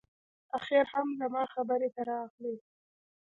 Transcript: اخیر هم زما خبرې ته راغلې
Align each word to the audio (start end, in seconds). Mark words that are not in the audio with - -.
اخیر 0.57 0.85
هم 0.93 1.07
زما 1.19 1.43
خبرې 1.53 1.89
ته 1.95 2.01
راغلې 2.11 2.55